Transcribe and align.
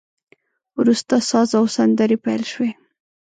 وروسته 0.79 1.15
ساز 1.29 1.49
او 1.59 1.65
سندري 1.75 2.17
پیل 2.25 2.41
شوې. 2.51 2.71